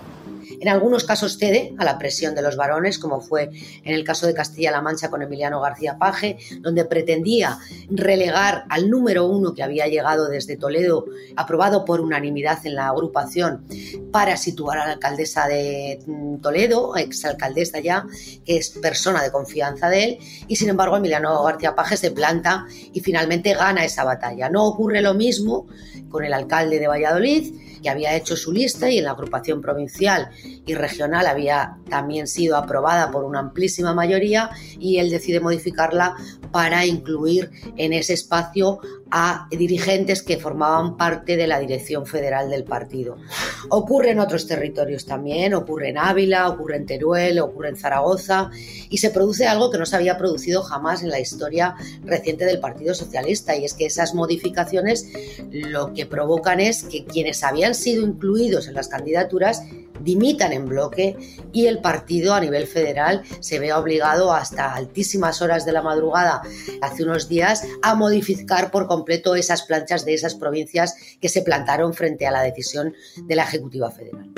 En 0.65 0.69
algunos 0.69 1.03
casos 1.03 1.37
cede 1.37 1.75
a 1.77 1.85
la 1.85 1.99
presión 1.99 2.33
de 2.33 2.41
los 2.41 2.55
varones, 2.55 2.97
como 2.97 3.21
fue 3.21 3.51
en 3.83 3.93
el 3.93 4.03
caso 4.03 4.25
de 4.25 4.33
Castilla-La 4.33 4.81
Mancha 4.81 5.11
con 5.11 5.21
Emiliano 5.21 5.61
García 5.61 5.99
Paje, 5.99 6.39
donde 6.61 6.85
pretendía 6.85 7.59
relegar 7.87 8.65
al 8.69 8.89
número 8.89 9.27
uno 9.27 9.53
que 9.53 9.61
había 9.61 9.85
llegado 9.85 10.27
desde 10.27 10.57
Toledo, 10.57 11.05
aprobado 11.35 11.85
por 11.85 12.01
unanimidad 12.01 12.65
en 12.65 12.73
la 12.73 12.87
agrupación, 12.87 13.63
para 14.11 14.37
situar 14.37 14.79
a 14.79 14.87
la 14.87 14.93
alcaldesa 14.93 15.47
de 15.47 15.99
mm, 16.03 16.37
Toledo, 16.37 16.95
exalcaldesa 16.95 17.79
ya, 17.79 18.07
que 18.43 18.57
es 18.57 18.71
persona 18.71 19.21
de 19.21 19.31
confianza 19.31 19.87
de 19.87 20.03
él, 20.03 20.17
y 20.47 20.55
sin 20.55 20.69
embargo 20.69 20.97
Emiliano 20.97 21.43
García 21.43 21.75
Paje 21.75 21.95
se 21.95 22.09
planta 22.09 22.65
y 22.91 23.01
finalmente 23.01 23.53
gana 23.53 23.85
esa 23.85 24.03
batalla. 24.03 24.49
No 24.49 24.65
ocurre 24.65 25.03
lo 25.03 25.13
mismo 25.13 25.67
con 26.15 26.23
el 26.23 26.31
alcalde 26.31 26.79
de 26.79 26.87
Valladolid, 26.87 27.53
que 27.83 27.89
había 27.89 28.15
hecho 28.15 28.37
su 28.37 28.53
lista 28.53 28.89
y 28.89 28.99
en 28.99 29.03
la 29.03 29.11
agrupación 29.11 29.61
provincial 29.61 30.29
y 30.65 30.73
regional 30.73 31.27
había 31.27 31.75
también 31.89 32.25
sido 32.27 32.55
aprobada 32.55 33.11
por 33.11 33.25
una 33.25 33.39
amplísima 33.39 33.93
mayoría 33.93 34.49
y 34.79 34.99
él 34.99 35.09
decide 35.09 35.41
modificarla 35.41 36.15
para 36.53 36.85
incluir 36.85 37.51
en 37.75 37.91
ese 37.91 38.13
espacio 38.13 38.79
a 39.11 39.47
dirigentes 39.51 40.23
que 40.23 40.37
formaban 40.37 40.97
parte 40.97 41.37
de 41.37 41.47
la 41.47 41.59
dirección 41.59 42.05
federal 42.05 42.49
del 42.49 42.63
partido. 42.63 43.17
Ocurre 43.69 44.11
en 44.11 44.19
otros 44.19 44.47
territorios 44.47 45.05
también, 45.05 45.53
ocurre 45.53 45.89
en 45.89 45.97
Ávila, 45.97 46.49
ocurre 46.49 46.77
en 46.77 46.85
Teruel, 46.85 47.39
ocurre 47.39 47.69
en 47.69 47.77
Zaragoza 47.77 48.49
y 48.89 48.97
se 48.97 49.11
produce 49.11 49.47
algo 49.47 49.69
que 49.69 49.77
no 49.77 49.85
se 49.85 49.95
había 49.95 50.17
producido 50.17 50.63
jamás 50.63 51.03
en 51.03 51.09
la 51.09 51.19
historia 51.19 51.75
reciente 52.03 52.45
del 52.45 52.59
Partido 52.59 52.93
Socialista 52.93 53.55
y 53.55 53.65
es 53.65 53.73
que 53.73 53.85
esas 53.85 54.15
modificaciones 54.15 55.07
lo 55.51 55.93
que 55.93 56.05
provocan 56.05 56.59
es 56.59 56.83
que 56.83 57.05
quienes 57.05 57.43
habían 57.43 57.75
sido 57.75 58.05
incluidos 58.05 58.67
en 58.67 58.73
las 58.73 58.87
candidaturas 58.87 59.63
dimitan 60.01 60.51
en 60.51 60.67
bloque 60.67 61.15
y 61.53 61.67
el 61.67 61.79
partido 61.79 62.33
a 62.33 62.41
nivel 62.41 62.67
federal 62.67 63.23
se 63.39 63.59
ve 63.59 63.71
obligado 63.73 64.33
hasta 64.33 64.73
altísimas 64.73 65.41
horas 65.41 65.65
de 65.65 65.71
la 65.71 65.81
madrugada 65.81 66.41
hace 66.81 67.03
unos 67.03 67.29
días 67.29 67.63
a 67.81 67.95
modificar 67.95 68.71
por 68.71 68.87
completo 68.87 68.94
esas 69.35 69.63
planchas 69.63 70.05
de 70.05 70.13
esas 70.13 70.35
provincias 70.35 70.95
que 71.19 71.29
se 71.29 71.41
plantaron 71.41 71.93
frente 71.93 72.27
a 72.27 72.31
la 72.31 72.43
decisión 72.43 72.93
de 73.23 73.35
la 73.35 73.43
Ejecutiva 73.43 73.91
Federal. 73.91 74.31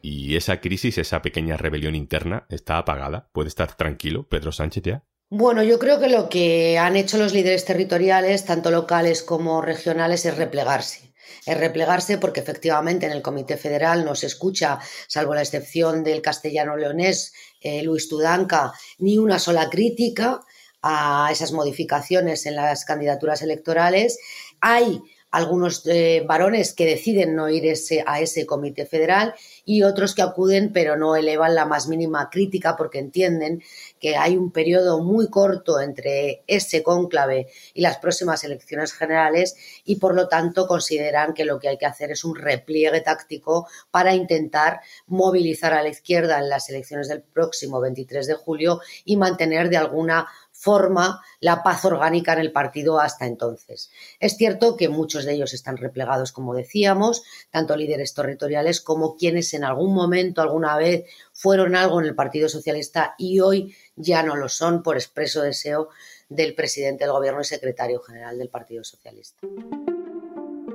¿Y 0.00 0.36
esa 0.36 0.60
crisis, 0.60 0.98
esa 0.98 1.22
pequeña 1.22 1.56
rebelión 1.56 1.94
interna, 1.94 2.46
está 2.48 2.78
apagada? 2.78 3.28
¿Puede 3.32 3.48
estar 3.48 3.76
tranquilo 3.76 4.28
Pedro 4.28 4.50
Sánchez 4.50 4.82
ya? 4.82 5.04
Bueno, 5.30 5.62
yo 5.62 5.78
creo 5.78 6.00
que 6.00 6.08
lo 6.08 6.28
que 6.28 6.78
han 6.78 6.96
hecho 6.96 7.18
los 7.18 7.32
líderes 7.32 7.64
territoriales, 7.64 8.44
tanto 8.44 8.70
locales 8.70 9.22
como 9.22 9.62
regionales, 9.62 10.26
es 10.26 10.36
replegarse 10.36 11.12
es 11.46 11.58
replegarse 11.58 12.18
porque 12.18 12.40
efectivamente 12.40 13.06
en 13.06 13.12
el 13.12 13.22
Comité 13.22 13.56
Federal 13.56 14.04
no 14.04 14.14
se 14.14 14.26
escucha, 14.26 14.78
salvo 15.08 15.34
la 15.34 15.42
excepción 15.42 16.04
del 16.04 16.22
castellano 16.22 16.76
leonés 16.76 17.32
eh, 17.60 17.82
Luis 17.82 18.08
Tudanca, 18.08 18.72
ni 18.98 19.18
una 19.18 19.38
sola 19.38 19.68
crítica 19.68 20.40
a 20.82 21.28
esas 21.30 21.52
modificaciones 21.52 22.46
en 22.46 22.56
las 22.56 22.84
candidaturas 22.84 23.42
electorales. 23.42 24.18
Hay 24.60 25.00
algunos 25.32 25.86
eh, 25.86 26.22
varones 26.26 26.74
que 26.74 26.84
deciden 26.84 27.34
no 27.34 27.48
ir 27.48 27.64
a 28.06 28.20
ese 28.20 28.46
comité 28.46 28.84
federal 28.84 29.34
y 29.64 29.82
otros 29.82 30.14
que 30.14 30.20
acuden 30.20 30.72
pero 30.74 30.96
no 30.96 31.16
elevan 31.16 31.54
la 31.54 31.64
más 31.64 31.88
mínima 31.88 32.28
crítica 32.30 32.76
porque 32.76 32.98
entienden 32.98 33.62
que 33.98 34.16
hay 34.16 34.36
un 34.36 34.52
periodo 34.52 35.02
muy 35.02 35.30
corto 35.30 35.80
entre 35.80 36.42
ese 36.46 36.82
cónclave 36.82 37.48
y 37.72 37.80
las 37.80 37.96
próximas 37.96 38.44
elecciones 38.44 38.92
generales 38.92 39.56
y 39.86 39.96
por 39.96 40.14
lo 40.14 40.28
tanto 40.28 40.66
consideran 40.66 41.32
que 41.32 41.46
lo 41.46 41.58
que 41.58 41.68
hay 41.68 41.78
que 41.78 41.86
hacer 41.86 42.10
es 42.10 42.24
un 42.24 42.36
repliegue 42.36 43.00
táctico 43.00 43.66
para 43.90 44.14
intentar 44.14 44.80
movilizar 45.06 45.72
a 45.72 45.82
la 45.82 45.88
izquierda 45.88 46.40
en 46.40 46.50
las 46.50 46.68
elecciones 46.68 47.08
del 47.08 47.22
próximo 47.22 47.80
23 47.80 48.26
de 48.26 48.34
julio 48.34 48.80
y 49.06 49.16
mantener 49.16 49.70
de 49.70 49.78
alguna 49.78 50.26
forma 50.62 51.20
la 51.40 51.64
paz 51.64 51.84
orgánica 51.84 52.34
en 52.34 52.38
el 52.38 52.52
partido 52.52 53.00
hasta 53.00 53.26
entonces. 53.26 53.90
Es 54.20 54.36
cierto 54.36 54.76
que 54.76 54.88
muchos 54.88 55.24
de 55.24 55.32
ellos 55.32 55.54
están 55.54 55.76
replegados, 55.76 56.30
como 56.30 56.54
decíamos, 56.54 57.24
tanto 57.50 57.76
líderes 57.76 58.14
territoriales 58.14 58.80
como 58.80 59.16
quienes 59.16 59.52
en 59.54 59.64
algún 59.64 59.92
momento, 59.92 60.40
alguna 60.40 60.76
vez, 60.76 61.04
fueron 61.32 61.74
algo 61.74 62.00
en 62.00 62.06
el 62.06 62.14
Partido 62.14 62.48
Socialista 62.48 63.16
y 63.18 63.40
hoy 63.40 63.74
ya 63.96 64.22
no 64.22 64.36
lo 64.36 64.48
son 64.48 64.84
por 64.84 64.96
expreso 64.96 65.42
deseo 65.42 65.88
del 66.28 66.54
presidente 66.54 67.04
del 67.04 67.12
Gobierno 67.12 67.40
y 67.40 67.44
secretario 67.44 68.00
general 68.00 68.38
del 68.38 68.48
Partido 68.48 68.84
Socialista. 68.84 69.40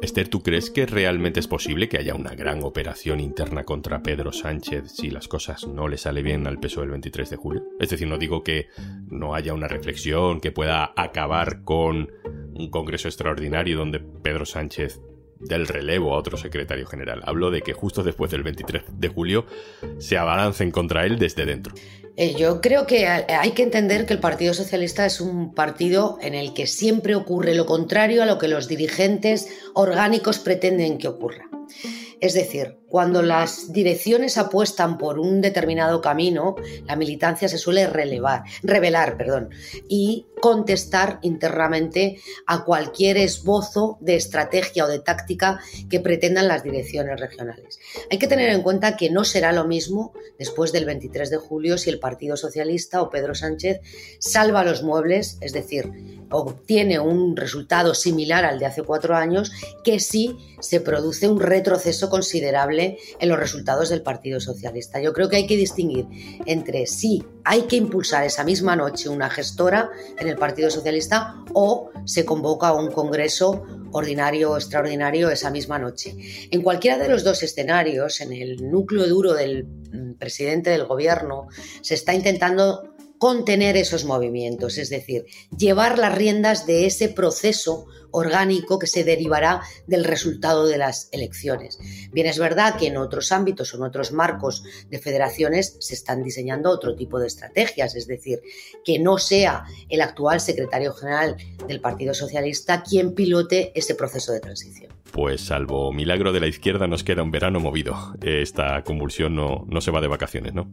Esther, 0.01 0.27
¿tú 0.27 0.43
crees 0.43 0.69
que 0.69 0.85
realmente 0.85 1.39
es 1.39 1.47
posible 1.47 1.89
que 1.89 1.97
haya 1.97 2.13
una 2.13 2.35
gran 2.35 2.63
operación 2.63 3.19
interna 3.19 3.63
contra 3.63 4.03
Pedro 4.03 4.31
Sánchez 4.31 4.91
si 4.91 5.09
las 5.09 5.27
cosas 5.27 5.67
no 5.67 5.87
le 5.87 5.97
sale 5.97 6.21
bien 6.21 6.45
al 6.45 6.59
peso 6.59 6.81
del 6.81 6.91
23 6.91 7.29
de 7.31 7.35
julio? 7.35 7.63
Es 7.79 7.89
decir, 7.89 8.07
no 8.07 8.17
digo 8.17 8.43
que 8.43 8.67
no 9.09 9.33
haya 9.33 9.53
una 9.53 9.67
reflexión 9.67 10.39
que 10.39 10.51
pueda 10.51 10.93
acabar 10.95 11.63
con 11.63 12.11
un 12.53 12.69
Congreso 12.69 13.07
extraordinario 13.07 13.77
donde 13.77 13.99
Pedro 13.99 14.45
Sánchez 14.45 15.01
del 15.39 15.67
relevo 15.67 16.13
a 16.13 16.17
otro 16.17 16.37
secretario 16.37 16.85
general. 16.85 17.21
Hablo 17.25 17.51
de 17.51 17.61
que 17.61 17.73
justo 17.73 18.03
después 18.03 18.31
del 18.31 18.43
23 18.43 18.83
de 18.91 19.07
julio 19.09 19.45
se 19.99 20.17
abalancen 20.17 20.71
contra 20.71 21.05
él 21.05 21.19
desde 21.19 21.45
dentro. 21.45 21.73
Eh, 22.15 22.33
yo 22.35 22.61
creo 22.61 22.87
que 22.87 23.07
hay 23.07 23.51
que 23.51 23.61
entender 23.61 24.07
que 24.07 24.13
el 24.13 24.19
Partido 24.19 24.55
Socialista 24.55 25.05
es 25.05 25.21
un 25.21 25.53
partido 25.53 26.17
en 26.21 26.33
el 26.33 26.53
que 26.55 26.65
siempre 26.65 27.13
ocurre 27.15 27.53
lo 27.53 27.67
contrario 27.67 28.23
a 28.23 28.25
lo 28.25 28.39
que 28.39 28.47
los 28.47 28.67
dirigentes 28.67 29.47
orgánicos 29.75 30.39
pretenden 30.39 30.97
que 30.97 31.07
ocurra. 31.07 31.47
Es 32.19 32.33
decir, 32.33 32.79
cuando 32.89 33.21
las 33.21 33.73
direcciones 33.73 34.37
apuestan 34.37 34.97
por 34.97 35.19
un 35.19 35.41
determinado 35.41 36.01
camino, 36.01 36.55
la 36.85 36.95
militancia 36.95 37.49
se 37.49 37.57
suele 37.57 37.87
relevar, 37.87 38.43
revelar 38.63 39.17
perdón, 39.17 39.49
y 39.89 40.25
contestar 40.39 41.19
internamente 41.21 42.19
a 42.45 42.63
cualquier 42.63 43.17
esbozo 43.17 43.97
de 43.99 44.15
estrategia 44.15 44.85
o 44.85 44.87
de 44.87 44.99
táctica 44.99 45.59
que 45.89 45.99
pretendan 45.99 46.47
las 46.47 46.63
direcciones 46.63 47.19
regionales. 47.19 47.79
Hay 48.09 48.19
que 48.19 48.27
tener 48.27 48.49
en 48.51 48.61
cuenta 48.61 48.95
que 48.95 49.09
no 49.09 49.23
será 49.23 49.51
lo 49.51 49.65
mismo 49.65 50.13
después 50.37 50.71
del 50.71 50.85
23 50.85 51.29
de 51.29 51.37
julio 51.37 51.77
si 51.77 51.89
el 51.89 51.99
Partido 51.99 52.37
Socialista 52.37 53.01
o 53.01 53.09
Pedro 53.09 53.35
Sánchez 53.35 53.81
salva 54.19 54.63
los 54.63 54.83
muebles, 54.83 55.37
es 55.41 55.53
decir, 55.53 55.91
obtiene 56.29 56.99
un 56.99 57.35
resultado 57.35 57.93
similar 57.93 58.45
al 58.45 58.59
de 58.59 58.65
hace 58.65 58.83
cuatro 58.83 59.15
años, 59.15 59.51
que 59.83 59.99
si 59.99 60.37
se 60.59 60.81
produce 60.81 61.27
un 61.27 61.39
retroceso 61.39 62.09
considerable 62.09 62.76
en 62.79 63.29
los 63.29 63.39
resultados 63.39 63.89
del 63.89 64.01
Partido 64.01 64.39
Socialista. 64.39 65.01
Yo 65.01 65.13
creo 65.13 65.29
que 65.29 65.37
hay 65.37 65.47
que 65.47 65.57
distinguir 65.57 66.05
entre 66.45 66.85
si 66.87 67.23
hay 67.43 67.63
que 67.63 67.75
impulsar 67.75 68.25
esa 68.25 68.43
misma 68.43 68.75
noche 68.75 69.09
una 69.09 69.29
gestora 69.29 69.89
en 70.19 70.27
el 70.27 70.37
Partido 70.37 70.69
Socialista 70.69 71.35
o 71.53 71.91
se 72.05 72.25
convoca 72.25 72.73
un 72.73 72.91
congreso 72.91 73.63
ordinario 73.91 74.51
o 74.51 74.57
extraordinario 74.57 75.29
esa 75.29 75.49
misma 75.49 75.79
noche. 75.79 76.15
En 76.51 76.61
cualquiera 76.61 76.97
de 76.97 77.09
los 77.09 77.23
dos 77.23 77.43
escenarios, 77.43 78.21
en 78.21 78.33
el 78.33 78.69
núcleo 78.69 79.07
duro 79.07 79.33
del 79.33 79.65
mm, 79.65 80.13
presidente 80.13 80.69
del 80.69 80.85
gobierno, 80.85 81.47
se 81.81 81.95
está 81.95 82.13
intentando 82.13 82.96
contener 83.19 83.77
esos 83.77 84.05
movimientos, 84.05 84.77
es 84.77 84.89
decir, 84.89 85.25
llevar 85.57 85.97
las 85.97 86.15
riendas 86.15 86.65
de 86.65 86.85
ese 86.85 87.09
proceso 87.09 87.87
orgánico 88.11 88.79
que 88.79 88.87
se 88.87 89.03
derivará 89.03 89.61
del 89.85 90.03
resultado 90.03 90.65
de 90.67 90.77
las 90.77 91.09
elecciones. 91.11 91.79
Bien, 92.11 92.27
es 92.27 92.39
verdad 92.39 92.75
que 92.77 92.87
en 92.87 92.97
otros 92.97 93.31
ámbitos 93.31 93.73
o 93.73 93.77
en 93.77 93.83
otros 93.83 94.11
marcos 94.11 94.63
de 94.89 94.99
federaciones 94.99 95.77
se 95.79 95.93
están 95.93 96.23
diseñando 96.23 96.71
otro 96.71 96.95
tipo 96.95 97.19
de 97.19 97.27
estrategias, 97.27 97.95
es 97.95 98.07
decir, 98.07 98.41
que 98.83 98.99
no 98.99 99.17
sea 99.17 99.65
el 99.89 100.01
actual 100.01 100.39
secretario 100.39 100.93
general 100.93 101.37
del 101.67 101.81
Partido 101.81 102.13
Socialista 102.13 102.83
quien 102.83 103.13
pilote 103.13 103.71
ese 103.75 103.95
proceso 103.95 104.31
de 104.31 104.39
transición. 104.39 104.91
Pues 105.11 105.41
salvo 105.41 105.91
milagro 105.91 106.31
de 106.33 106.39
la 106.39 106.47
izquierda 106.47 106.87
nos 106.87 107.03
queda 107.03 107.23
un 107.23 107.31
verano 107.31 107.59
movido. 107.59 108.13
Esta 108.21 108.83
convulsión 108.83 109.35
no, 109.35 109.65
no 109.67 109.81
se 109.81 109.91
va 109.91 110.01
de 110.01 110.07
vacaciones, 110.07 110.53
¿no? 110.53 110.69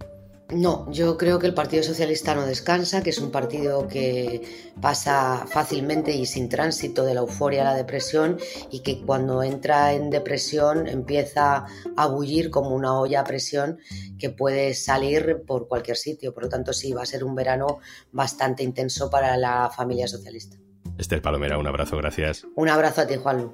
No, 0.51 0.91
yo 0.93 1.17
creo 1.17 1.39
que 1.39 1.47
el 1.47 1.55
Partido 1.55 1.83
Socialista 1.83 2.35
no 2.35 2.45
descansa, 2.45 3.03
que 3.03 3.11
es 3.11 3.19
un 3.19 3.31
partido 3.31 3.89
que 3.89 4.43
pasa 4.81 5.47
fácilmente 5.49 6.13
y 6.13 6.27
sin 6.27 6.51
tránsito 6.51 7.05
de 7.05 7.15
la 7.15 7.21
euforia 7.21 7.63
a 7.63 7.73
la 7.73 7.75
depresión 7.75 8.39
y 8.71 8.81
que 8.81 9.01
cuando 9.01 9.43
entra 9.43 9.95
en 9.95 10.11
depresión 10.11 10.87
empieza 10.87 11.65
a 11.97 12.07
bullir 12.07 12.51
como 12.51 12.71
una 12.71 12.99
olla 12.99 13.21
a 13.21 13.25
presión 13.25 13.79
que 14.19 14.29
puede 14.29 14.75
salir 14.75 15.45
por 15.47 15.67
cualquier 15.67 15.97
sitio. 15.97 16.35
Por 16.35 16.45
lo 16.45 16.49
tanto, 16.51 16.75
sí, 16.75 16.93
va 16.93 17.03
a 17.03 17.07
ser 17.07 17.25
un 17.25 17.35
verano 17.35 17.79
bastante 18.13 18.63
intenso 18.63 19.09
para 19.09 19.39
la 19.39 19.71
familia 19.75 20.07
socialista. 20.07 20.59
Esther 20.99 21.23
Palomera, 21.23 21.59
un 21.59 21.67
abrazo, 21.67 21.97
gracias. 21.97 22.47
Un 22.55 22.69
abrazo 22.69 23.01
a 23.01 23.07
ti, 23.07 23.17
Juan. 23.17 23.51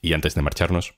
Y 0.00 0.14
antes 0.14 0.34
de 0.34 0.42
marcharnos, 0.42 0.94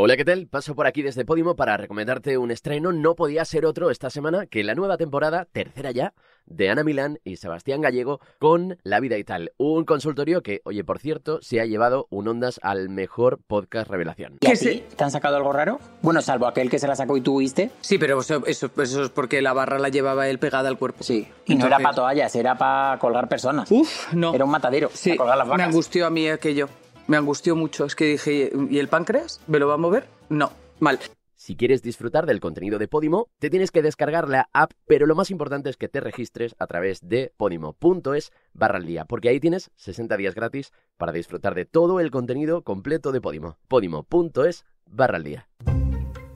Hola, 0.00 0.16
¿qué 0.16 0.24
tal? 0.24 0.46
Paso 0.46 0.76
por 0.76 0.86
aquí 0.86 1.02
desde 1.02 1.24
Podimo 1.24 1.56
para 1.56 1.76
recomendarte 1.76 2.38
un 2.38 2.52
estreno. 2.52 2.92
No 2.92 3.16
podía 3.16 3.44
ser 3.44 3.66
otro 3.66 3.90
esta 3.90 4.10
semana 4.10 4.46
que 4.46 4.62
la 4.62 4.76
nueva 4.76 4.96
temporada, 4.96 5.44
tercera 5.50 5.90
ya, 5.90 6.14
de 6.46 6.70
Ana 6.70 6.84
Milán 6.84 7.18
y 7.24 7.34
Sebastián 7.34 7.80
Gallego 7.80 8.20
con 8.38 8.78
La 8.84 9.00
Vida 9.00 9.18
y 9.18 9.24
Tal. 9.24 9.50
Un 9.56 9.84
consultorio 9.84 10.40
que, 10.40 10.60
oye, 10.62 10.84
por 10.84 11.00
cierto, 11.00 11.40
se 11.42 11.60
ha 11.60 11.64
llevado 11.64 12.06
un 12.10 12.28
Ondas 12.28 12.60
al 12.62 12.90
mejor 12.90 13.40
podcast 13.44 13.90
revelación. 13.90 14.38
¿Y 14.40 14.46
a 14.46 14.52
ti? 14.52 14.84
¿Te 14.96 15.02
han 15.02 15.10
sacado 15.10 15.34
algo 15.34 15.52
raro? 15.52 15.80
Bueno, 16.00 16.22
salvo 16.22 16.46
aquel 16.46 16.70
que 16.70 16.78
se 16.78 16.86
la 16.86 16.94
sacó 16.94 17.16
y 17.16 17.20
tú 17.20 17.40
viste. 17.40 17.72
Sí, 17.80 17.98
pero 17.98 18.20
eso, 18.20 18.46
eso, 18.46 18.70
eso 18.80 19.02
es 19.02 19.10
porque 19.10 19.42
la 19.42 19.52
barra 19.52 19.80
la 19.80 19.88
llevaba 19.88 20.28
él 20.28 20.38
pegada 20.38 20.68
al 20.68 20.78
cuerpo. 20.78 21.02
Sí. 21.02 21.26
Y 21.46 21.56
no 21.56 21.66
era 21.66 21.80
para 21.80 21.96
toallas, 21.96 22.36
era 22.36 22.56
para 22.56 23.00
colgar 23.00 23.28
personas. 23.28 23.68
Uf, 23.72 24.12
no. 24.12 24.32
Era 24.32 24.44
un 24.44 24.50
matadero. 24.52 24.90
Sí, 24.94 25.10
para 25.10 25.18
colgar 25.18 25.38
las 25.38 25.58
me 25.58 25.64
angustió 25.64 26.06
a 26.06 26.10
mí 26.10 26.28
aquello. 26.28 26.68
Me 27.08 27.16
angustió 27.16 27.56
mucho. 27.56 27.86
Es 27.86 27.96
que 27.96 28.04
dije, 28.04 28.52
¿y 28.70 28.78
el 28.78 28.88
páncreas? 28.88 29.40
¿Me 29.48 29.58
lo 29.58 29.66
va 29.66 29.74
a 29.74 29.78
mover? 29.78 30.06
No. 30.28 30.52
Mal. 30.78 30.98
Si 31.34 31.56
quieres 31.56 31.82
disfrutar 31.82 32.26
del 32.26 32.38
contenido 32.38 32.78
de 32.78 32.86
Podimo, 32.86 33.28
te 33.38 33.48
tienes 33.48 33.70
que 33.70 33.80
descargar 33.80 34.28
la 34.28 34.50
app, 34.52 34.72
pero 34.86 35.06
lo 35.06 35.14
más 35.14 35.30
importante 35.30 35.70
es 35.70 35.78
que 35.78 35.88
te 35.88 36.00
registres 36.00 36.54
a 36.58 36.66
través 36.66 37.00
de 37.08 37.32
podimo.es 37.36 38.32
barra 38.52 38.76
al 38.76 38.86
día, 38.86 39.06
porque 39.06 39.30
ahí 39.30 39.40
tienes 39.40 39.70
60 39.76 40.16
días 40.18 40.34
gratis 40.34 40.72
para 40.98 41.12
disfrutar 41.12 41.54
de 41.54 41.64
todo 41.64 42.00
el 42.00 42.10
contenido 42.10 42.62
completo 42.62 43.10
de 43.12 43.20
Podimo. 43.22 43.56
Podimo.es 43.68 44.66
barra 44.84 45.16
al 45.16 45.24
día. 45.24 45.48